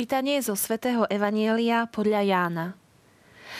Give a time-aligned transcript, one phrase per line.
[0.00, 2.66] Čítanie zo svätého Evanielia podľa Jána.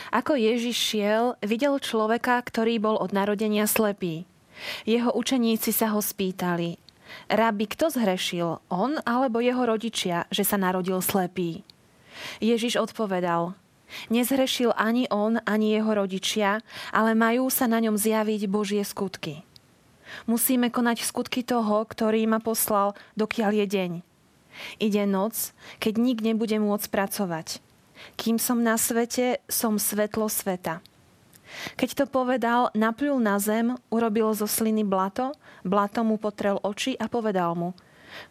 [0.08, 4.24] Ako Ježiš šiel, videl človeka, ktorý bol od narodenia slepý.
[4.88, 6.80] Jeho učeníci sa ho spýtali,
[7.28, 11.60] Rabi, kto zhrešil, on alebo jeho rodičia, že sa narodil slepý?
[12.40, 13.52] Ježiš odpovedal,
[14.08, 19.44] nezhrešil ani on, ani jeho rodičia, ale majú sa na ňom zjaviť Božie skutky.
[20.24, 23.92] Musíme konať skutky toho, ktorý ma poslal, dokiaľ je deň.
[24.78, 27.62] Ide noc, keď nik nebude môcť pracovať.
[28.16, 30.80] Kým som na svete, som svetlo sveta.
[31.76, 35.34] Keď to povedal, napľul na zem, urobil zo sliny blato,
[35.66, 37.74] blato mu potrel oči a povedal mu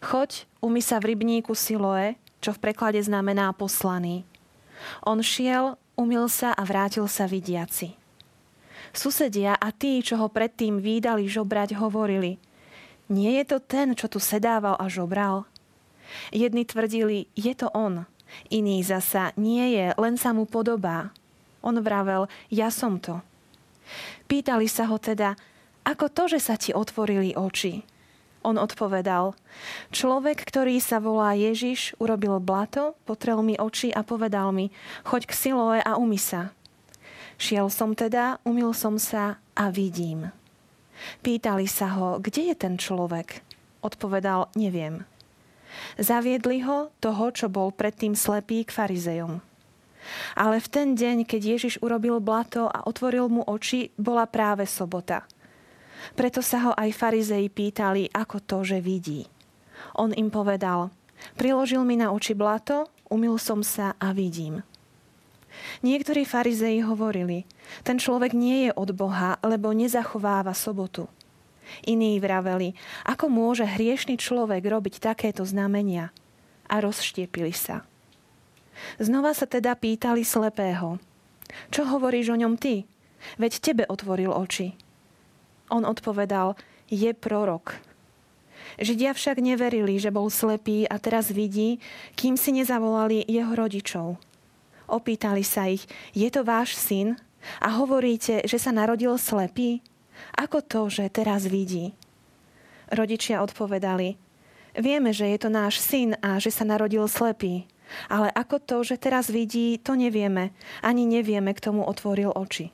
[0.04, 4.24] Choď, umy sa v rybníku Siloe, čo v preklade znamená poslaný.
[5.04, 7.96] On šiel, umil sa a vrátil sa vidiaci.
[8.90, 12.40] Susedia a tí, čo ho predtým výdali žobrať, hovorili
[13.12, 15.49] Nie je to ten, čo tu sedával a žobral?
[16.30, 18.06] Jedni tvrdili, je to on.
[18.48, 21.10] Iný zasa, nie je, len sa mu podobá.
[21.60, 23.20] On vravel, ja som to.
[24.30, 25.34] Pýtali sa ho teda,
[25.82, 27.82] ako to, že sa ti otvorili oči?
[28.40, 29.36] On odpovedal,
[29.92, 34.72] človek, ktorý sa volá Ježiš, urobil blato, potrel mi oči a povedal mi,
[35.04, 36.56] choď k Siloe a umy sa.
[37.36, 40.32] Šiel som teda, umil som sa a vidím.
[41.20, 43.44] Pýtali sa ho, kde je ten človek?
[43.84, 45.04] Odpovedal, neviem.
[45.98, 49.42] Zaviedli ho, toho, čo bol predtým slepý, k farizejom.
[50.34, 55.28] Ale v ten deň, keď Ježiš urobil blato a otvoril mu oči, bola práve sobota.
[56.16, 59.28] Preto sa ho aj farizeji pýtali, ako to, že vidí.
[59.96, 60.88] On im povedal,
[61.36, 64.64] priložil mi na oči blato, umil som sa a vidím.
[65.84, 67.44] Niektorí farizeji hovorili,
[67.82, 71.10] ten človek nie je od Boha, lebo nezachováva sobotu.
[71.86, 72.74] Iní vraveli,
[73.06, 76.14] ako môže hriešný človek robiť takéto znamenia?
[76.70, 77.82] A rozštiepili sa.
[78.96, 81.02] Znova sa teda pýtali slepého.
[81.74, 82.86] Čo hovoríš o ňom ty?
[83.36, 84.72] Veď tebe otvoril oči.
[85.68, 86.56] On odpovedal,
[86.90, 87.78] je prorok.
[88.80, 91.82] Židia však neverili, že bol slepý a teraz vidí,
[92.14, 94.18] kým si nezavolali jeho rodičov.
[94.90, 97.18] Opýtali sa ich, je to váš syn?
[97.62, 99.80] A hovoríte, že sa narodil slepý?
[100.36, 101.92] Ako to, že teraz vidí?
[102.90, 104.18] Rodičia odpovedali,
[104.74, 107.66] vieme, že je to náš syn a že sa narodil slepý.
[108.06, 110.54] Ale ako to, že teraz vidí, to nevieme.
[110.78, 112.70] Ani nevieme, k tomu otvoril oči.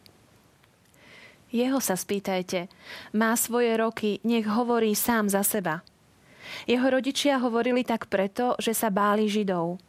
[1.48, 2.68] Jeho sa spýtajte.
[3.16, 5.80] Má svoje roky, nech hovorí sám za seba.
[6.68, 9.80] Jeho rodičia hovorili tak preto, že sa báli Židov.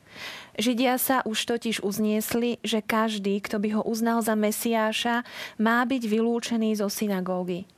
[0.58, 5.22] Židia sa už totiž uzniesli, že každý, kto by ho uznal za Mesiáša,
[5.62, 7.70] má byť vylúčený zo synagógy.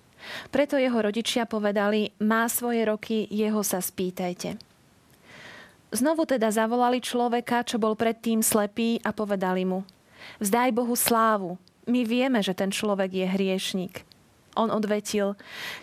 [0.47, 4.55] Preto jeho rodičia povedali, má svoje roky, jeho sa spýtajte.
[5.91, 9.83] Znovu teda zavolali človeka, čo bol predtým slepý a povedali mu,
[10.39, 14.07] vzdaj Bohu slávu, my vieme, že ten človek je hriešnik.
[14.55, 15.33] On odvetil,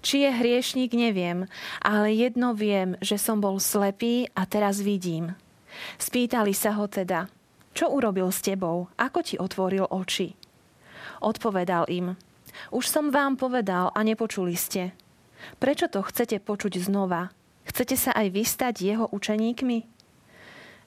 [0.00, 1.50] či je hriešnik, neviem,
[1.82, 5.34] ale jedno viem, že som bol slepý a teraz vidím.
[5.96, 7.28] Spýtali sa ho teda,
[7.76, 10.32] čo urobil s tebou, ako ti otvoril oči?
[11.20, 12.16] Odpovedal im,
[12.72, 14.96] už som vám povedal a nepočuli ste.
[15.60, 17.30] Prečo to chcete počuť znova?
[17.66, 19.78] Chcete sa aj vystať jeho učeníkmi?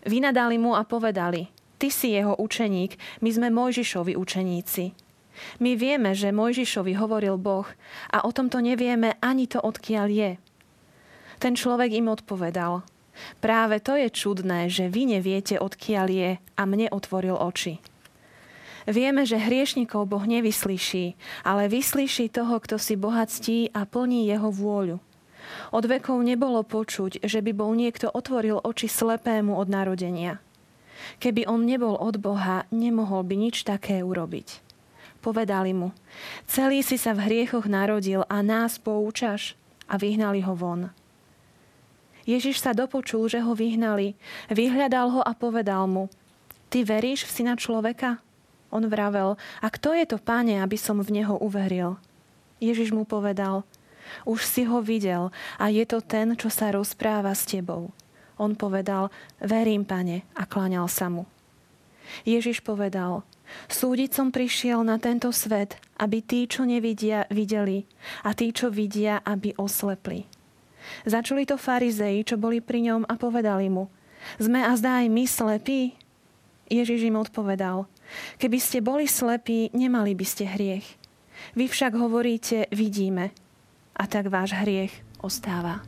[0.07, 4.95] Vynadali mu a povedali, ty si jeho učeník, my sme Mojžišovi učeníci.
[5.63, 7.67] My vieme, že Mojžišovi hovoril Boh
[8.11, 10.31] a o tomto nevieme ani to, odkiaľ je.
[11.39, 12.83] Ten človek im odpovedal,
[13.39, 17.79] Práve to je čudné, že vy neviete, odkiaľ je a mne otvoril oči.
[18.89, 21.13] Vieme, že hriešnikov Boh nevyslyší,
[21.45, 24.97] ale vyslíši toho, kto si bohatstí a plní jeho vôľu.
[25.69, 30.41] Od vekov nebolo počuť, že by bol niekto otvoril oči slepému od narodenia.
[31.21, 34.61] Keby on nebol od Boha, nemohol by nič také urobiť.
[35.19, 35.91] Povedali mu,
[36.47, 39.55] celý si sa v hriechoch narodil a nás poučaš
[39.91, 40.95] a vyhnali ho von.
[42.29, 44.13] Ježiš sa dopočul, že ho vyhnali.
[44.53, 46.13] Vyhľadal ho a povedal mu,
[46.69, 48.21] ty veríš v syna človeka?
[48.69, 49.33] On vravel,
[49.65, 51.97] a kto je to, páne, aby som v neho uveril?
[52.61, 53.65] Ježiš mu povedal,
[54.29, 57.89] už si ho videl a je to ten, čo sa rozpráva s tebou.
[58.37, 59.09] On povedal,
[59.41, 61.25] verím, pane, a kláňal sa mu.
[62.29, 63.25] Ježiš povedal,
[63.73, 67.89] súdiť som prišiel na tento svet, aby tí, čo nevidia, videli
[68.21, 70.38] a tí, čo vidia, aby oslepli.
[71.05, 73.87] Začuli to farizei, čo boli pri ňom a povedali mu,
[74.35, 75.95] sme a zdá aj my slepí?
[76.69, 77.89] Ježiš im odpovedal,
[78.37, 80.85] keby ste boli slepí, nemali by ste hriech.
[81.57, 83.33] Vy však hovoríte, vidíme,
[83.97, 85.81] a tak váš hriech ostáva.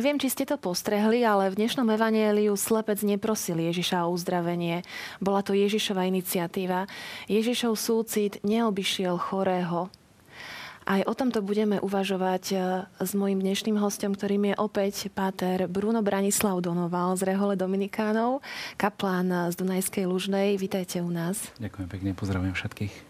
[0.00, 4.80] Neviem, či ste to postrehli, ale v dnešnom evanieliu slepec neprosil Ježiša o uzdravenie.
[5.20, 6.88] Bola to Ježišova iniciatíva.
[7.28, 9.92] Ježišov súcit neobyšiel chorého,
[10.88, 12.56] aj o tomto budeme uvažovať e,
[12.96, 18.40] s mojim dnešným hostom, ktorým je opäť páter Bruno Branislav Donoval z Rehole Dominikánov,
[18.80, 20.56] kaplán z Dunajskej Lužnej.
[20.56, 21.52] Vítajte u nás.
[21.60, 23.09] Ďakujem pekne, pozdravujem všetkých.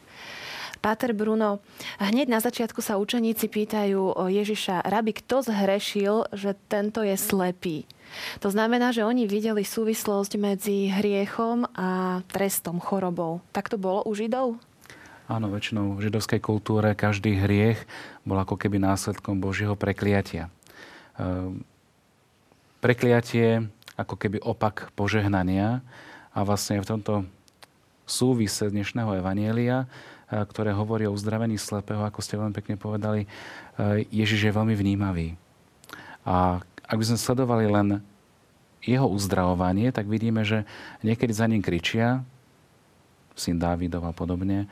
[0.80, 1.60] Páter Bruno,
[2.00, 7.84] hneď na začiatku sa učeníci pýtajú Ježiša, rabi, kto zhrešil, že tento je slepý?
[8.40, 13.44] To znamená, že oni videli súvislosť medzi hriechom a trestom, chorobou.
[13.52, 14.56] Tak to bolo u Židov?
[15.30, 17.78] Áno, väčšinou v židovskej kultúre každý hriech
[18.26, 20.50] bol ako keby následkom Božieho prekliatia.
[21.20, 21.62] Ehm,
[22.82, 25.84] prekliatie ako keby opak požehnania
[26.34, 27.14] a vlastne v tomto
[28.10, 29.86] súvise dnešného evanielia,
[30.30, 33.28] ktoré hovorí o uzdravení slepého, ako ste veľmi pekne povedali, e,
[34.14, 35.34] Ježiš je veľmi vnímavý.
[36.22, 37.98] A ak by sme sledovali len
[38.86, 40.62] jeho uzdravovanie, tak vidíme, že
[41.02, 42.22] niekedy za ním kričia,
[43.34, 44.70] syn Dávidov a podobne,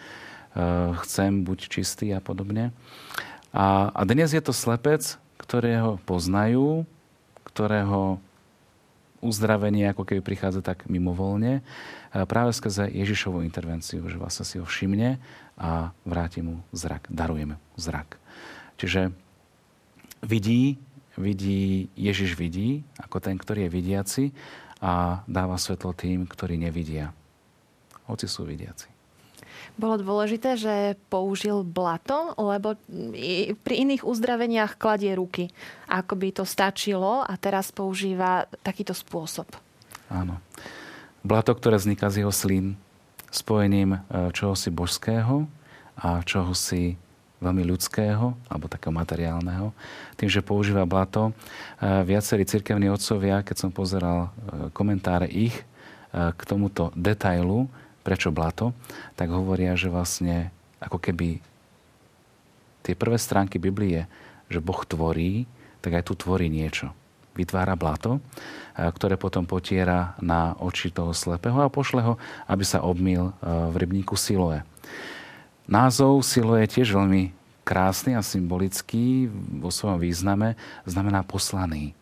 [0.59, 2.75] Eh, chcem, buď čistý a podobne.
[3.55, 6.83] A, a dnes je to slepec, ktorého poznajú,
[7.47, 8.19] ktorého
[9.23, 11.63] uzdravenie ako keby prichádza tak mimovolne, eh,
[12.13, 15.21] práve skrze Ježišovú intervenciu, že vlastne si ho všimne
[15.59, 18.17] a vráti mu zrak, daruje mu zrak.
[18.79, 19.11] Čiže
[20.23, 20.79] vidí,
[21.19, 24.25] vidí, Ježiš vidí, ako ten, ktorý je vidiaci
[24.79, 27.11] a dáva svetlo tým, ktorí nevidia.
[28.07, 28.89] Hoci sú vidiaci.
[29.79, 32.75] Bolo dôležité, že použil blato, lebo
[33.63, 35.55] pri iných uzdraveniach kladie ruky.
[35.87, 39.47] Ako by to stačilo a teraz používa takýto spôsob.
[40.11, 40.43] Áno.
[41.27, 42.79] Blato, ktoré vzniká z jeho slín,
[43.29, 45.51] spojením e, čohosi božského
[45.99, 46.97] a čohosi
[47.39, 49.75] veľmi ľudského alebo takého materiálneho.
[50.15, 51.33] Tým, že používa blato, e,
[52.07, 55.55] viacerí cirkevní otcovia, keď som pozeral e, komentáre ich
[56.09, 57.69] k tomuto detailu,
[58.01, 58.73] prečo blato,
[59.13, 60.49] tak hovoria, že vlastne
[60.81, 61.45] ako keby
[62.81, 64.09] tie prvé stránky Biblie,
[64.49, 65.45] že Boh tvorí,
[65.85, 66.97] tak aj tu tvorí niečo.
[67.39, 68.19] Vytvára blato,
[68.75, 72.15] ktoré potom potiera na oči toho slepého a pošle ho,
[72.51, 74.67] aby sa obmil v rybníku Siloe.
[75.71, 77.31] Názov Siloe je tiež veľmi
[77.69, 79.29] krásny a symbolický
[79.61, 80.57] vo svojom význame,
[80.89, 81.93] znamená poslaný.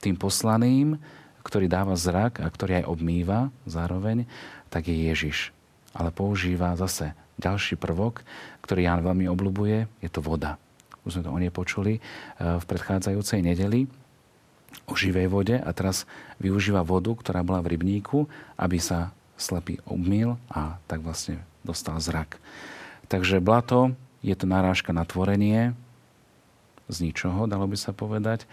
[0.00, 0.96] Tým poslaným,
[1.44, 4.24] ktorý dáva zrak a ktorý aj obmýva zároveň,
[4.72, 5.52] tak je Ježiš.
[5.92, 8.24] Ale používa zase ďalší prvok,
[8.64, 10.56] ktorý Ján veľmi obľubuje, je to voda.
[11.04, 12.02] Už sme to o nej počuli eh,
[12.40, 13.86] v predchádzajúcej nedeli
[14.84, 16.04] o živej vode a teraz
[16.36, 18.28] využíva vodu, ktorá bola v rybníku,
[18.60, 22.40] aby sa slepý obmil a tak vlastne dostal zrak.
[23.06, 25.72] Takže blato je to narážka na tvorenie
[26.86, 28.46] z ničoho, dalo by sa povedať.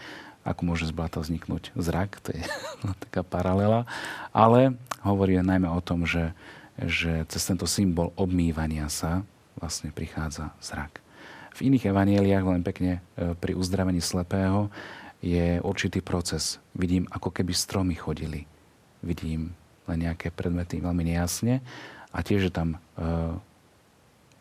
[0.44, 2.42] Ako môže z blata vzniknúť zrak, to je
[3.08, 3.88] taká paralela.
[4.30, 6.36] Ale hovorí najmä o tom, že,
[6.76, 9.24] že cez tento symbol obmývania sa
[9.56, 11.00] vlastne prichádza zrak.
[11.54, 14.68] V iných evanieliách veľmi pekne e, pri uzdravení slepého
[15.24, 16.60] je určitý proces.
[16.76, 18.44] Vidím, ako keby stromy chodili.
[19.00, 19.56] Vidím
[19.88, 21.64] len nejaké predmety veľmi nejasne
[22.12, 22.78] a tiež je tam e,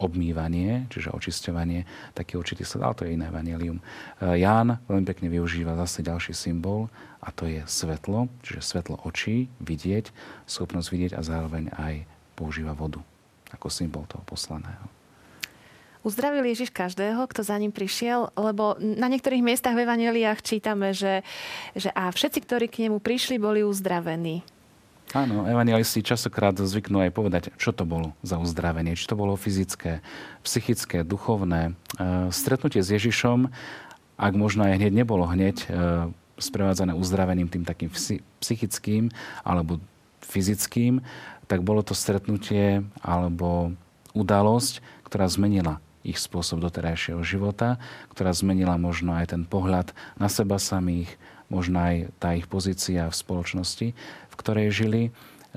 [0.03, 3.79] obmývanie, čiže očisťovanie, taký určitý sled, ale to je iné evanelium.
[3.79, 3.83] E,
[4.43, 6.91] Ján veľmi pekne využíva zase ďalší symbol
[7.23, 10.11] a to je svetlo, čiže svetlo očí, vidieť,
[10.51, 12.03] schopnosť vidieť a zároveň aj
[12.35, 12.99] používa vodu
[13.55, 15.02] ako symbol toho poslaného.
[16.03, 21.23] Uzdravil Ježiš každého, kto za ním prišiel, lebo na niektorých miestach v Evangeliách čítame, že,
[21.79, 24.43] že a všetci, ktorí k nemu prišli, boli uzdravení.
[25.13, 28.97] Áno, evangelisti časokrát zvyknú aj povedať, čo to bolo za uzdravenie.
[28.97, 30.01] Či to bolo fyzické,
[30.41, 31.69] psychické, duchovné.
[31.69, 33.45] E, stretnutie s Ježišom,
[34.17, 35.67] ak možno aj hneď nebolo hneď e,
[36.41, 37.93] sprevádzané uzdravením tým takým
[38.41, 39.13] psychickým
[39.45, 39.77] alebo
[40.25, 41.05] fyzickým,
[41.45, 43.69] tak bolo to stretnutie alebo
[44.17, 47.79] udalosť, ktorá zmenila ich spôsob doterajšieho života,
[48.11, 51.09] ktorá zmenila možno aj ten pohľad na seba samých,
[51.47, 53.87] možno aj tá ich pozícia v spoločnosti,
[54.29, 55.11] v ktorej žili, e,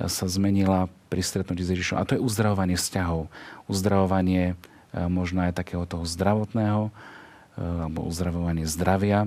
[0.06, 1.98] sa zmenila pri stretnutí s Ježišom.
[1.98, 3.26] A to je uzdravovanie vzťahov.
[3.66, 4.54] Uzdravovanie e,
[5.10, 6.90] možno aj takého toho zdravotného, e,
[7.58, 9.26] alebo uzdravovanie zdravia.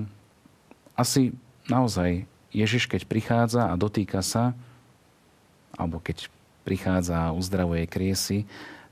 [0.96, 1.36] Asi
[1.68, 4.56] naozaj Ježiš, keď prichádza a dotýka sa,
[5.76, 6.32] alebo keď
[6.64, 8.44] prichádza a uzdravuje kriesy,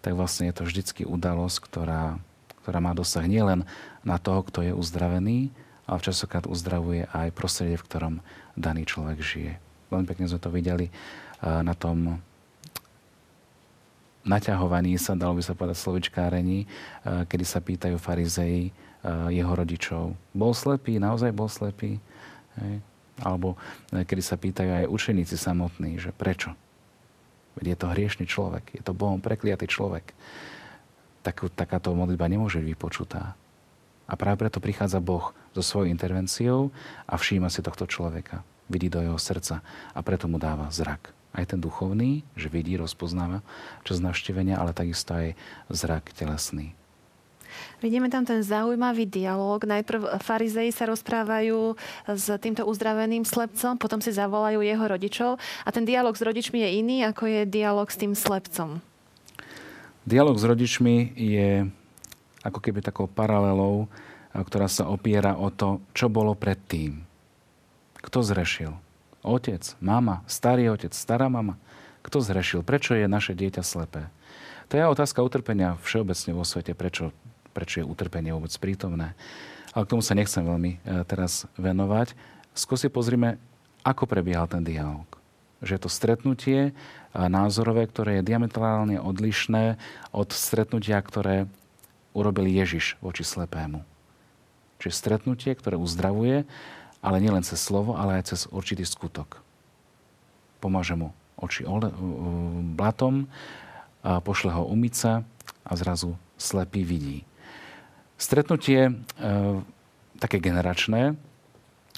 [0.02, 2.16] tak vlastne je to vždycky udalosť, ktorá,
[2.62, 3.66] ktorá má dosah nielen
[4.06, 5.50] na toho, kto je uzdravený,
[5.88, 8.14] ale časokrát uzdravuje aj prostredie, v ktorom
[8.54, 9.52] daný človek žije.
[9.88, 12.20] Veľmi pekne sme to videli eh, na tom
[14.28, 18.72] naťahovaní sa, dalo by sa povedať slovičkárení, eh, kedy sa pýtajú farizei eh,
[19.32, 20.12] jeho rodičov.
[20.36, 21.96] Bol slepý, naozaj bol slepý?
[22.60, 22.84] Hej?
[23.18, 23.58] Alebo
[23.90, 26.54] kedy sa pýtajú aj učeníci samotní, že prečo?
[27.58, 30.14] Veď je to hriešný človek, je to Bohom prekliatý človek.
[31.26, 33.34] Tak, takáto modlitba nemôže byť vypočutá.
[34.08, 36.70] A práve preto prichádza Boh so svojou intervenciou
[37.04, 38.46] a všíma si tohto človeka.
[38.70, 39.60] Vidí do jeho srdca
[39.90, 41.10] a preto mu dáva zrak.
[41.34, 43.42] Aj ten duchovný, že vidí, rozpoznáva
[43.84, 45.34] čas navštívenia, ale takisto aj
[45.68, 46.77] zrak telesný.
[47.78, 49.62] Vidíme tam ten zaujímavý dialog.
[49.62, 51.78] Najprv farizei sa rozprávajú
[52.10, 56.70] s týmto uzdraveným slepcom, potom si zavolajú jeho rodičov a ten dialog s rodičmi je
[56.82, 58.82] iný, ako je dialog s tým slepcom.
[60.02, 61.70] Dialog s rodičmi je
[62.42, 63.86] ako keby takou paralelou,
[64.34, 67.06] ktorá sa opiera o to, čo bolo predtým.
[68.02, 68.74] Kto zrešil?
[69.22, 71.58] Otec, mama, starý otec, stará mama.
[72.02, 72.66] Kto zrešil?
[72.66, 74.10] Prečo je naše dieťa slepé?
[74.70, 76.72] To je otázka utrpenia všeobecne vo svete.
[76.72, 77.10] Prečo
[77.58, 79.18] prečo je utrpenie vôbec prítomné.
[79.74, 82.14] Ale k tomu sa nechcem veľmi e, teraz venovať.
[82.54, 83.42] Skôr si pozrime,
[83.82, 85.10] ako prebiehal ten dialog.
[85.58, 86.72] Že je to stretnutie e,
[87.18, 89.74] názorové, ktoré je diametrálne odlišné
[90.14, 91.50] od stretnutia, ktoré
[92.14, 93.82] urobil Ježiš voči slepému.
[94.78, 96.46] Čiže stretnutie, ktoré uzdravuje,
[97.02, 99.42] ale nielen cez slovo, ale aj cez určitý skutok.
[100.62, 101.62] Pomáže mu oči
[102.74, 103.30] blatom,
[104.02, 105.12] pošle ho umyť sa
[105.62, 107.22] a zrazu slepý vidí.
[108.18, 108.92] Stretnutie e,
[110.18, 111.14] také generačné,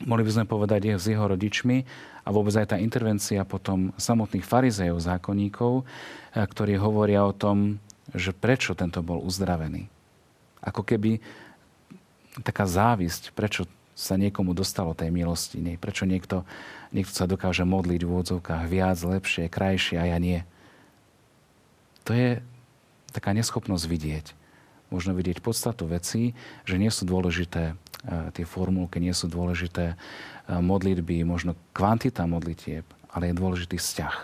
[0.05, 1.89] mohli by sme povedať, je s jeho rodičmi
[2.25, 5.85] a vôbec aj tá intervencia potom samotných farizejov, zákonníkov, e,
[6.37, 7.81] ktorí hovoria o tom,
[8.13, 9.89] že prečo tento bol uzdravený.
[10.61, 11.25] Ako keby
[12.45, 13.65] taká závisť, prečo
[13.97, 15.81] sa niekomu dostalo tej milosti, nie?
[15.81, 16.45] prečo niekto,
[16.93, 20.45] niekto sa dokáže modliť v úvodzovkách viac, lepšie, krajšie a ja nie.
[22.05, 22.45] To je
[23.09, 24.40] taká neschopnosť vidieť
[24.91, 26.35] možno vidieť podstatu vecí,
[26.67, 27.75] že nie sú dôležité e,
[28.35, 29.97] tie formulky, nie sú dôležité e,
[30.59, 34.17] modlitby, možno kvantita modlitieb, ale je dôležitý vzťah.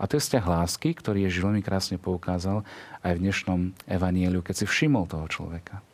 [0.00, 2.64] A to je vzťah lásky, ktorý Ježiš veľmi krásne poukázal
[3.04, 5.84] aj v dnešnom evanieliu, keď si všimol toho človeka.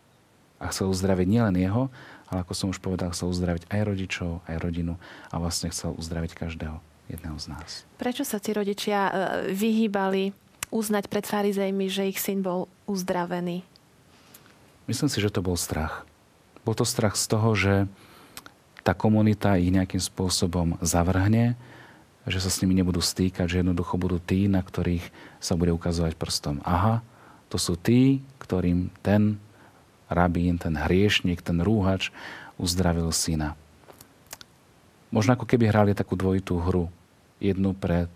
[0.63, 1.91] A chcel uzdraviť nielen jeho,
[2.31, 4.95] ale ako som už povedal, chcel uzdraviť aj rodičov, aj rodinu
[5.31, 6.79] a vlastne chcel uzdraviť každého
[7.11, 7.71] jedného z nás.
[7.99, 9.13] Prečo sa tí rodičia e,
[9.55, 10.35] vyhýbali
[10.71, 13.63] uznať pred farizejmi, že ich syn bol uzdravený?
[14.87, 16.07] Myslím si, že to bol strach.
[16.63, 17.75] Bol to strach z toho, že
[18.87, 21.59] tá komunita ich nejakým spôsobom zavrhne,
[22.27, 25.03] že sa s nimi nebudú stýkať, že jednoducho budú tí, na ktorých
[25.43, 26.63] sa bude ukazovať prstom.
[26.63, 27.03] Aha,
[27.51, 29.43] to sú tí, ktorým ten
[30.07, 32.15] rabín, ten hriešnik, ten rúhač
[32.55, 33.59] uzdravil syna.
[35.11, 36.91] Možno ako keby hrali takú dvojitú hru.
[37.43, 38.11] Jednu pred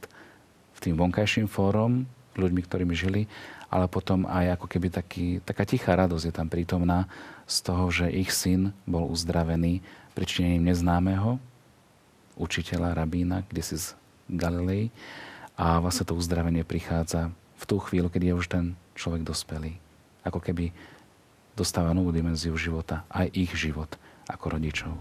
[0.80, 2.08] tým vonkajším fórom,
[2.40, 3.28] ľuďmi, ktorými žili,
[3.70, 7.06] ale potom aj ako keby taký, taká tichá radosť je tam prítomná
[7.46, 9.80] z toho, že ich syn bol uzdravený
[10.18, 11.38] pričinením neznámeho
[12.34, 13.94] učiteľa, rabína, kde si z
[14.26, 14.90] Galilei
[15.54, 18.64] a vlastne to uzdravenie prichádza v tú chvíľu, keď je už ten
[18.96, 19.76] človek dospelý.
[20.24, 20.72] Ako keby
[21.52, 23.92] dostáva novú dimenziu života, aj ich život
[24.26, 24.92] ako rodičov.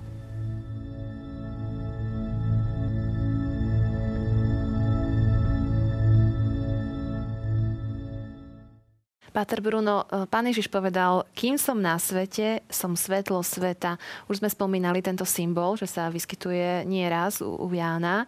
[9.29, 14.01] Páter Bruno, e, pán Ježiš povedal, kým som na svete, som svetlo sveta.
[14.25, 18.25] Už sme spomínali tento symbol, že sa vyskytuje nie raz u, u Jána.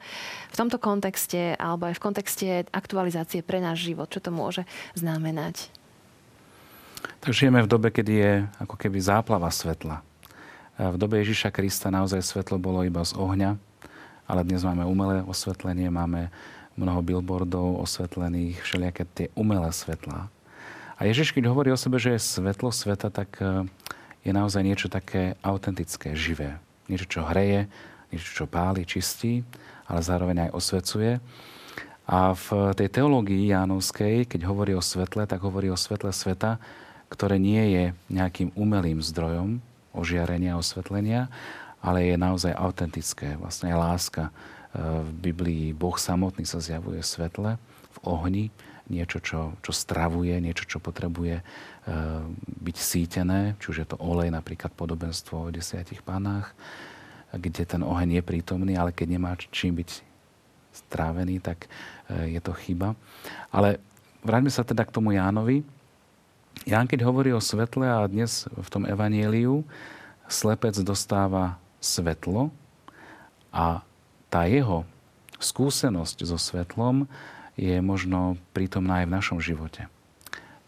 [0.54, 4.62] V tomto kontexte, alebo aj v kontexte aktualizácie pre náš život, čo to môže
[4.94, 5.74] znamenať?
[7.22, 8.32] Tak žijeme v dobe, kedy je
[8.62, 10.06] ako keby záplava svetla.
[10.78, 13.58] V dobe Ježiša Krista naozaj svetlo bolo iba z ohňa,
[14.26, 16.34] ale dnes máme umelé osvetlenie, máme
[16.74, 20.30] mnoho billboardov osvetlených, všelijaké tie umelé svetlá.
[21.02, 23.66] A Ježiš, keď hovorí o sebe, že je svetlo sveta, tak e,
[24.22, 26.62] je naozaj niečo také autentické, živé.
[26.86, 27.66] Niečo, čo hreje,
[28.14, 29.42] niečo, čo páli, čistí,
[29.90, 31.18] ale zároveň aj osvecuje.
[32.06, 36.62] A v tej teológii Jánovskej, keď hovorí o svetle, tak hovorí o svetle sveta,
[37.10, 39.58] ktoré nie je nejakým umelým zdrojom
[39.98, 41.34] ožiarenia, osvetlenia,
[41.82, 43.42] ale je naozaj autentické.
[43.42, 44.30] Vlastne láska.
[44.30, 44.32] E,
[44.78, 47.58] v Biblii Boh samotný sa zjavuje svetle,
[47.90, 48.46] v ohni,
[48.92, 51.44] niečo, čo, čo stravuje, niečo, čo potrebuje e,
[52.44, 56.52] byť sítené, či už je to olej, napríklad podobenstvo o desiatich pánach,
[57.32, 60.04] kde ten oheň je prítomný, ale keď nemá čím byť
[60.76, 61.72] strávený, tak
[62.12, 63.00] e, je to chyba.
[63.48, 63.80] Ale
[64.22, 65.64] vráťme sa teda k tomu Jánovi.
[66.68, 69.64] Ján, keď hovorí o svetle a dnes v tom evanieliu,
[70.28, 72.54] slepec dostáva svetlo
[73.52, 73.84] a
[74.32, 74.88] tá jeho
[75.42, 77.10] skúsenosť so svetlom
[77.62, 79.86] je možno prítomná aj v našom živote.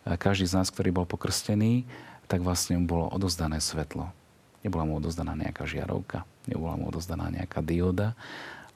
[0.05, 1.89] Každý z nás, ktorý bol pokrstený,
[2.29, 4.13] tak vlastne mu bolo odozdané svetlo.
[4.62, 8.13] Nebola mu odozdaná nejaká žiarovka, nebola mu odozdaná nejaká dioda,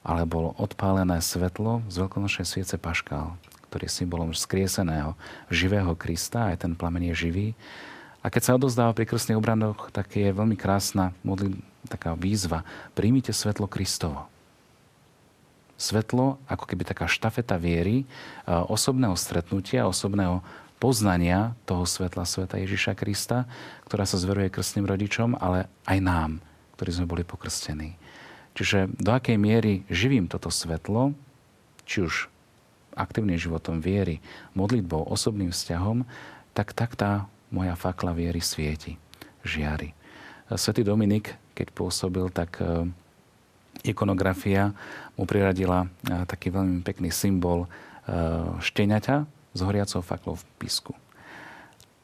[0.02, 3.38] ale bolo odpálené svetlo z veľkonočnej sviece Paškál,
[3.70, 5.14] ktorý je symbolom skrieseného,
[5.52, 7.48] živého Krista, aj ten plamen je živý.
[8.18, 11.54] A keď sa odozdáva pri krstných obrandoch, tak je veľmi krásna modli,
[11.86, 12.66] taká výzva.
[12.98, 14.26] Príjmite svetlo Kristovo.
[15.78, 18.02] Svetlo, ako keby taká štafeta viery,
[18.44, 20.42] osobného stretnutia, osobného
[20.82, 23.46] poznania toho svetla sveta Ježiša Krista,
[23.86, 26.30] ktorá sa zveruje krstným rodičom, ale aj nám,
[26.74, 27.94] ktorí sme boli pokrstení.
[28.58, 31.14] Čiže do akej miery živím toto svetlo,
[31.86, 32.26] či už
[32.98, 34.18] aktívnym životom viery,
[34.58, 36.02] modlitbou, osobným vzťahom,
[36.58, 38.98] tak tak tá moja fakla viery svieti,
[39.46, 39.94] žiari.
[40.50, 42.88] Svetý Dominik, keď pôsobil, tak e,
[43.84, 44.74] ikonografia
[45.18, 45.88] mu priradila e,
[46.26, 47.68] taký veľmi pekný symbol e,
[48.62, 49.16] štieňaťa,
[49.56, 50.92] s horiacou faklou v písku.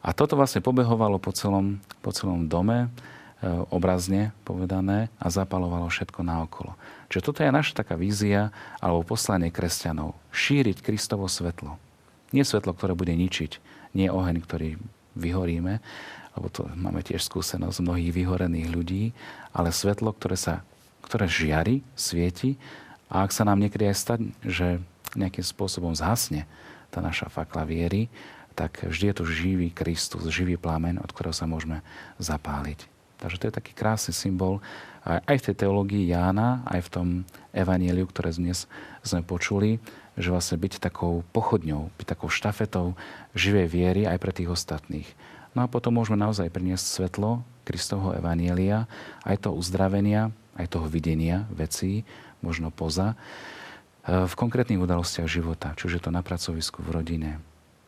[0.05, 2.87] A toto vlastne pobehovalo po celom, po celom dome, e,
[3.71, 6.77] obrazne povedané, a zapalovalo všetko naokolo.
[7.09, 10.13] Čiže toto je naša taká vízia alebo poslanie kresťanov.
[10.35, 11.79] Šíriť Kristovo svetlo.
[12.35, 13.57] Nie svetlo, ktoré bude ničiť,
[13.95, 14.75] nie oheň, ktorý
[15.15, 15.79] vyhoríme,
[16.35, 19.03] lebo to máme tiež skúsenosť mnohých vyhorených ľudí,
[19.55, 20.67] ale svetlo, ktoré, sa,
[21.05, 22.57] ktoré žiari, svieti
[23.07, 24.81] a ak sa nám niekedy aj stane, že
[25.13, 26.49] nejakým spôsobom zhasne,
[26.89, 28.09] tá naša fakla viery,
[28.55, 31.83] tak vždy je to živý Kristus, živý plamen, od ktorého sa môžeme
[32.17, 32.87] zapáliť.
[33.19, 34.59] Takže to je taký krásny symbol
[35.05, 37.07] aj v tej teológii Jána, aj v tom
[37.53, 38.65] evanieliu, ktoré dnes
[39.05, 39.77] sme počuli,
[40.15, 42.95] že vlastne byť takou pochodňou, byť takou štafetou
[43.35, 45.07] živej viery aj pre tých ostatných.
[45.55, 48.87] No a potom môžeme naozaj priniesť svetlo Kristovho evanielia,
[49.23, 52.07] aj toho uzdravenia, aj toho videnia vecí,
[52.39, 53.19] možno poza
[54.05, 57.41] v konkrétnych udalostiach života, či už je to na pracovisku, v rodine,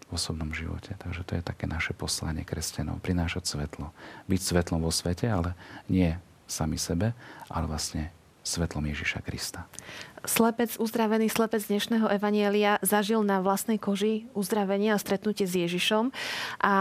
[0.09, 0.97] v osobnom živote.
[0.97, 3.93] Takže to je také naše poslanie kresťanov, prinášať svetlo.
[4.25, 5.53] Byť svetlom vo svete, ale
[5.85, 6.17] nie
[6.49, 7.13] sami sebe,
[7.53, 8.09] ale vlastne
[8.47, 9.67] svetlom Ježiša Krista.
[10.23, 16.11] Slepec, uzdravený slepec dnešného evanielia zažil na vlastnej koži uzdravenie a stretnutie s Ježišom.
[16.63, 16.73] A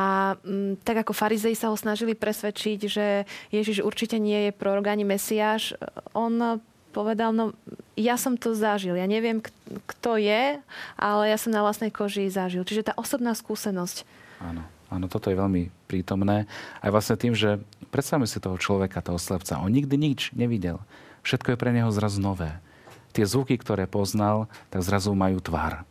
[0.43, 4.91] m, mm, tak ako farizei sa ho snažili presvedčiť, že Ježiš určite nie je prorok
[4.91, 5.75] ani Mesiáš,
[6.15, 6.63] on
[6.95, 7.53] povedal, no
[7.93, 8.97] ja som to zažil.
[8.97, 9.45] Ja neviem,
[9.85, 10.57] kto je,
[10.97, 12.65] ale ja som na vlastnej koži zažil.
[12.65, 14.09] Čiže tá osobná skúsenosť.
[14.41, 14.65] Áno.
[14.87, 16.47] Áno, toto je veľmi prítomné.
[16.79, 17.59] Aj vlastne tým, že
[17.91, 19.59] predstavme si toho človeka, toho slepca.
[19.59, 20.79] On nikdy nič nevidel.
[21.27, 22.55] Všetko je pre neho zrazu nové.
[23.11, 25.83] Tie zvuky, ktoré poznal, tak zrazu majú tvar.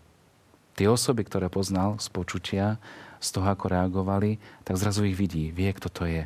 [0.79, 2.79] Tie osoby, ktoré poznal z počutia,
[3.19, 6.23] z toho, ako reagovali, tak zrazu ich vidí, vie, kto to je.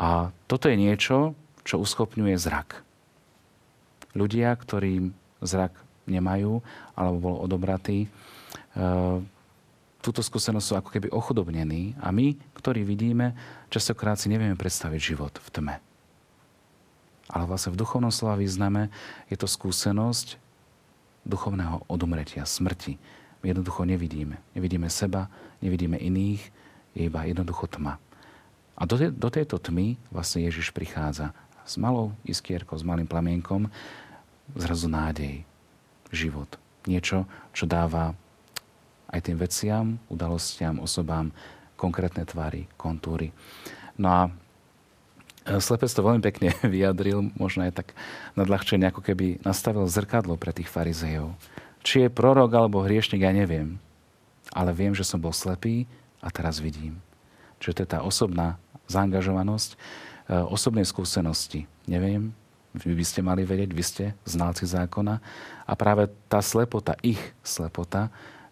[0.00, 1.36] A toto je niečo,
[1.68, 2.86] čo uschopňuje zrak
[4.16, 5.12] ľudia, ktorí
[5.44, 5.76] zrak
[6.08, 6.64] nemajú
[6.96, 8.08] alebo bol odobratý, e,
[10.00, 13.36] túto skúsenosť sú ako keby ochudobnení a my, ktorí vidíme,
[13.68, 15.74] častokrát si nevieme predstaviť život v tme.
[17.26, 18.88] Ale vlastne v duchovnom slova význame
[19.26, 20.38] je to skúsenosť
[21.26, 22.96] duchovného odumretia, smrti.
[23.42, 24.38] My jednoducho nevidíme.
[24.54, 25.26] Nevidíme seba,
[25.58, 26.42] nevidíme iných,
[26.94, 27.98] je iba jednoducho tma.
[28.76, 31.34] A do, te, do tejto tmy vlastne Ježiš prichádza
[31.66, 33.66] s malou iskierkou, s malým plamienkom,
[34.54, 35.42] zrazu nádej,
[36.14, 36.46] život.
[36.86, 38.14] Niečo, čo dáva
[39.10, 41.34] aj tým veciam, udalostiam, osobám
[41.74, 43.34] konkrétne tvary, kontúry.
[43.98, 44.22] No a
[45.46, 47.88] Slepec to veľmi pekne vyjadril, možno aj tak
[48.34, 51.38] nadľahčene, ako keby nastavil zrkadlo pre tých farizejov.
[51.86, 53.78] Či je prorok alebo hriešnik, ja neviem.
[54.50, 55.86] Ale viem, že som bol slepý
[56.18, 56.98] a teraz vidím.
[57.62, 58.58] Čiže to je tá osobná
[58.90, 59.76] zaangažovanosť, e,
[60.50, 61.70] osobnej skúsenosti.
[61.86, 62.34] Neviem,
[62.74, 65.22] vy by ste mali vedieť, vy ste znalci zákona.
[65.64, 68.10] A práve tá slepota, ich slepota,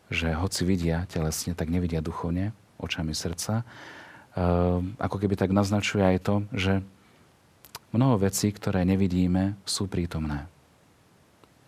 [0.08, 3.66] že hoci vidia telesne, tak nevidia duchovne, očami srdca,
[4.98, 6.82] ako keby tak naznačuje aj to, že
[7.94, 10.50] mnoho vecí, ktoré nevidíme, sú prítomné.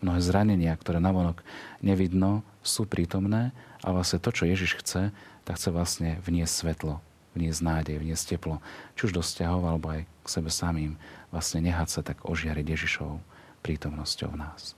[0.03, 1.41] Mnohé zranenia, ktoré navonok
[1.79, 5.15] nevidno, sú prítomné a vlastne to, čo Ježiš chce,
[5.47, 6.99] tak chce vlastne vniesť svetlo,
[7.33, 8.59] vniesť nádej, vniesť teplo,
[8.99, 10.99] či už do vzťahov, alebo aj k sebe samým
[11.31, 13.23] vlastne nehať sa tak ožiariť Ježišovou
[13.63, 14.75] prítomnosťou v nás.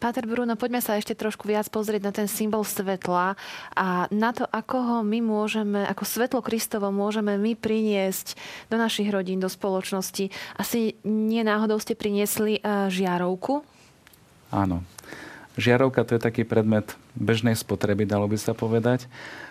[0.00, 3.36] Páter Bruno, poďme sa ešte trošku viac pozrieť na ten symbol svetla
[3.76, 8.32] a na to, ako ho my môžeme, ako svetlo Kristovo môžeme my priniesť
[8.72, 10.32] do našich rodín, do spoločnosti.
[10.56, 13.60] Asi nie náhodou ste priniesli eh, žiarovku?
[14.48, 14.80] Áno.
[15.60, 19.04] Žiarovka to je taký predmet bežnej spotreby, dalo by sa povedať.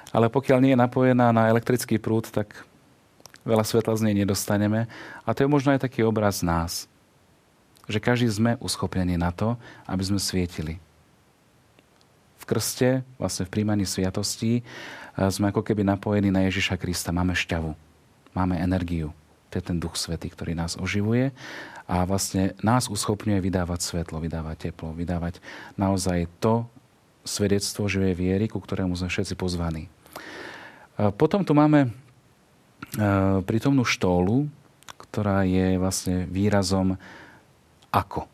[0.10, 2.66] Ale pokiaľ nie je napojená na elektrický prúd, tak
[3.46, 4.90] veľa svetla z nej nedostaneme.
[5.30, 6.90] A to je možno aj taký obraz nás.
[7.89, 9.58] Že každý sme uschopnení na to,
[9.89, 10.78] aby sme svietili.
[12.38, 14.62] V krste, vlastne v príjmaní sviatostí,
[15.17, 17.10] sme ako keby napojení na Ježiša Krista.
[17.12, 17.73] Máme šťavu,
[18.38, 19.12] máme energiu.
[19.49, 21.34] To je ten Duch Svetý, ktorý nás oživuje
[21.89, 25.41] a vlastne nás uschopňuje vydávať svetlo, vydávať teplo, vydávať
[25.73, 26.69] naozaj to
[27.25, 29.89] svedectvo živej viery, ku ktorému sme všetci pozvaní.
[31.17, 31.89] Potom tu máme
[33.49, 34.45] prítomnú štólu,
[35.10, 37.02] ktorá je vlastne výrazom
[37.89, 38.30] ako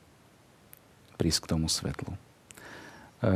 [1.16, 2.12] prísť k tomu svetlu.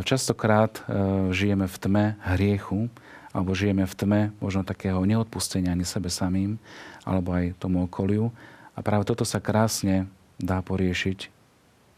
[0.03, 0.83] Častokrát
[1.31, 2.05] žijeme v tme
[2.35, 2.91] hriechu,
[3.31, 6.59] alebo žijeme v tme možno takého neodpustenia ani sebe samým,
[7.07, 8.29] alebo aj tomu okoliu.
[8.75, 11.31] A práve toto sa krásne dá poriešiť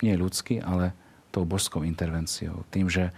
[0.05, 0.93] nie ľudsky, ale
[1.33, 2.67] tou božskou intervenciou.
[2.69, 3.15] Tým, že,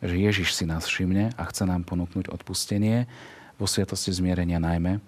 [0.00, 3.10] že Ježiš si nás všimne a chce nám ponúknuť odpustenie,
[3.58, 5.02] vo sviatosti zmierenia najmä,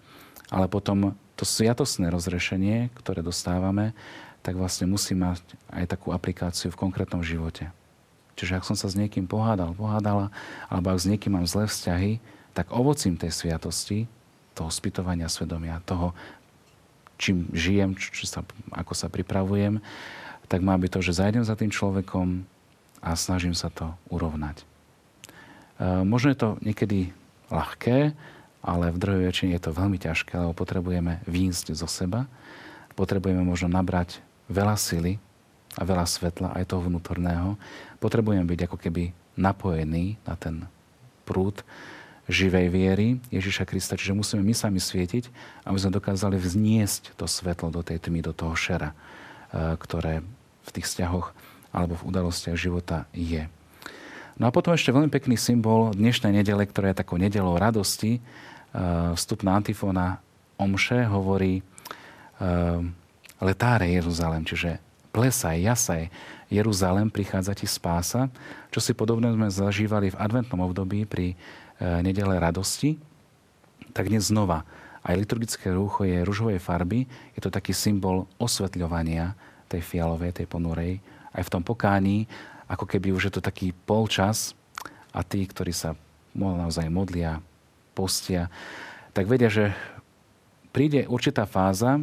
[0.50, 3.94] ale potom to sviatostné rozrešenie, ktoré dostávame,
[4.40, 7.68] tak vlastne musí mať aj takú aplikáciu v konkrétnom živote.
[8.40, 10.32] Čiže ak som sa s niekým pohádal, pohádala,
[10.72, 12.24] alebo ak s niekým mám zlé vzťahy,
[12.56, 14.08] tak ovocím tej sviatosti,
[14.56, 16.16] toho spytovania svedomia, toho,
[17.20, 18.40] čím žijem, či sa,
[18.72, 19.78] ako sa pripravujem,
[20.48, 22.42] tak má byť to, že zajdem za tým človekom
[23.04, 24.60] a snažím sa to urovnať.
[24.60, 24.64] E,
[26.02, 27.12] možno je to niekedy
[27.52, 28.16] ľahké,
[28.60, 32.28] ale v druhej väčšine je to veľmi ťažké, lebo potrebujeme výjsť zo seba,
[32.96, 34.20] potrebujeme možno nabrať
[34.50, 35.16] veľa sily
[35.78, 37.54] a veľa svetla, aj toho vnútorného.
[38.02, 40.66] Potrebujeme byť ako keby napojení na ten
[41.22, 41.62] prúd,
[42.30, 43.98] živej viery Ježiša Krista.
[43.98, 45.30] Čiže musíme my sami svietiť,
[45.66, 48.96] aby sme dokázali vzniesť to svetlo do tej tmy, do toho šera, e,
[49.76, 50.22] ktoré
[50.62, 51.34] v tých vzťahoch
[51.74, 53.50] alebo v udalostiach života je.
[54.38, 58.18] No a potom ešte veľmi pekný symbol dnešnej nedele, ktorá je takou nedelou radosti.
[58.18, 58.20] E,
[59.18, 60.22] vstupná antifóna
[60.60, 61.66] Omše hovorí
[63.40, 64.76] e, letáre Jeruzalem, čiže
[65.10, 66.12] plesaj, jasaj,
[66.52, 68.28] Jeruzalem, prichádza ti spása,
[68.68, 71.34] čo si podobne sme zažívali v adventnom období pri
[71.80, 73.00] E, nedele radosti,
[73.96, 74.68] tak dnes znova
[75.00, 77.08] aj liturgické rúcho je ružovej farby.
[77.32, 79.32] Je to taký symbol osvetľovania
[79.64, 81.00] tej fialovej, tej ponurej.
[81.32, 82.28] Aj v tom pokání,
[82.68, 84.52] ako keby už je to taký polčas
[85.16, 85.96] a tí, ktorí sa
[86.36, 87.40] naozaj modlia,
[87.96, 88.52] postia,
[89.16, 89.72] tak vedia, že
[90.76, 91.96] príde určitá fáza,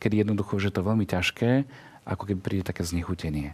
[0.00, 1.68] kedy jednoducho už je to veľmi ťažké,
[2.08, 3.52] ako keby príde také znechutenie.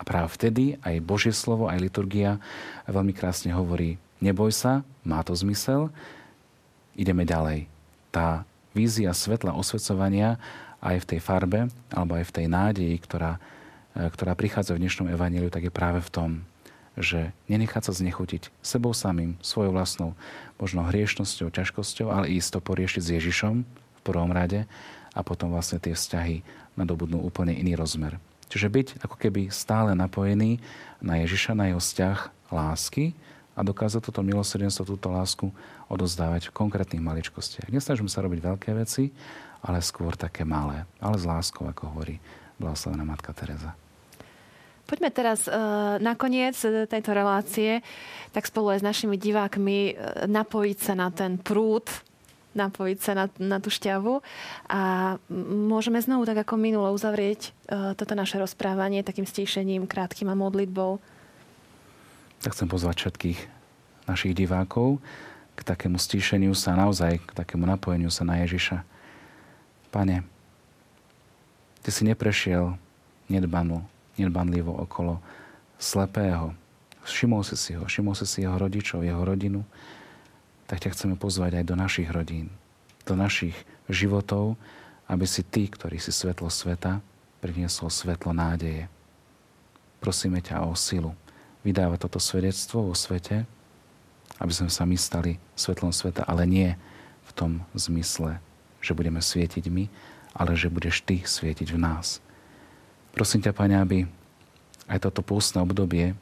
[0.00, 2.40] A práve vtedy aj Božie slovo, aj liturgia
[2.88, 5.92] veľmi krásne hovorí, neboj sa, má to zmysel,
[6.96, 7.68] ideme ďalej.
[8.08, 10.40] Tá vízia svetla osvecovania
[10.80, 13.36] aj v tej farbe, alebo aj v tej nádeji, ktorá,
[13.92, 16.30] e, ktorá prichádza v dnešnom evaníliu, tak je práve v tom,
[16.96, 20.16] že nenechať sa znechutiť sebou samým, svojou vlastnou,
[20.56, 24.64] možno hriešnosťou, ťažkosťou, ale ísť poriešiť s Ježišom v prvom rade
[25.14, 26.42] a potom vlastne tie vzťahy
[26.78, 28.16] nadobudnú úplne iný rozmer.
[28.50, 30.58] Čiže byť ako keby stále napojený
[30.98, 32.18] na Ježiša, na jeho vzťah
[32.50, 33.14] lásky,
[33.58, 35.52] a dokázať toto milosrdenstvo, túto lásku
[35.92, 37.68] odozdávať v konkrétnych maličkostiach.
[37.68, 39.12] Nesnažím sa robiť veľké veci,
[39.60, 40.88] ale skôr také malé.
[40.96, 42.16] Ale s láskou, ako hovorí
[42.56, 43.76] blahoslavená matka Teresa.
[44.88, 45.52] Poďme teraz e,
[46.00, 46.56] na koniec
[46.88, 47.84] tejto relácie,
[48.34, 49.92] tak spolu aj s našimi divákmi e,
[50.26, 51.86] napojiť sa na ten prúd,
[52.56, 54.20] napojiť sa na, na tú šťavu
[54.66, 54.80] a
[55.70, 60.98] môžeme znovu, tak ako minulo, uzavrieť e, toto naše rozprávanie takým stíšením, krátkým a modlitbou
[62.40, 63.38] tak chcem pozvať všetkých
[64.08, 64.96] našich divákov
[65.54, 68.80] k takému stíšeniu sa, naozaj k takému napojeniu sa na Ježiša.
[69.92, 70.24] Pane,
[71.80, 72.76] Ty si neprešiel
[73.28, 73.84] nedbanu,
[74.16, 75.20] nedbanlivo okolo
[75.80, 76.52] slepého.
[77.04, 79.64] Všimol si si ho, všimol si si jeho rodičov, jeho rodinu.
[80.70, 82.46] Tak ťa chceme pozvať aj do našich rodín,
[83.02, 83.58] do našich
[83.90, 84.54] životov,
[85.10, 87.02] aby si Ty, ktorý si svetlo sveta,
[87.42, 88.86] priniesol svetlo nádeje.
[89.98, 91.18] Prosíme ťa o silu,
[91.66, 93.42] vydávať toto svedectvo vo svete,
[94.38, 96.78] aby sme sa my stali svetlom sveta, ale nie
[97.26, 98.38] v tom zmysle,
[98.78, 99.90] že budeme svietiť my,
[100.38, 102.22] ale že budeš Ty svietiť v nás.
[103.10, 103.98] Prosím ťa, Pane, aby
[104.86, 106.14] aj toto pústne obdobie,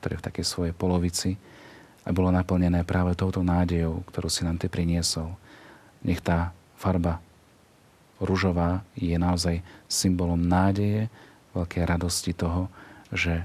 [0.00, 1.36] ktoré v takej svojej polovici,
[2.04, 5.36] a bolo naplnené práve touto nádejou, ktorú si nám Ty priniesol.
[6.00, 7.20] Nech tá farba
[8.20, 11.12] ružová je naozaj symbolom nádeje,
[11.56, 12.70] veľkej radosti toho,
[13.10, 13.44] že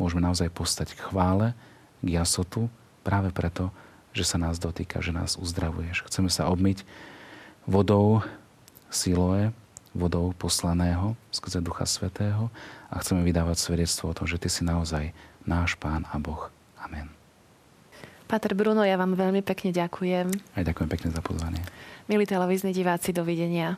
[0.00, 1.54] môžeme naozaj postať k chvále,
[2.00, 2.66] k jasotu,
[3.06, 3.70] práve preto,
[4.10, 6.06] že sa nás dotýka, že nás uzdravuješ.
[6.08, 6.84] Chceme sa obmyť
[7.66, 8.24] vodou
[8.92, 9.54] Siloe,
[9.92, 12.48] vodou poslaného skrze Ducha Svetého
[12.88, 15.04] a chceme vydávať svedectvo o tom, že Ty si naozaj
[15.44, 16.48] náš Pán a Boh.
[16.80, 17.21] Amen.
[18.32, 20.56] Pater Bruno, ja vám veľmi pekne ďakujem.
[20.56, 21.60] Aj ďakujem pekne za pozvanie.
[22.08, 23.76] Milí televízni diváci, dovidenia.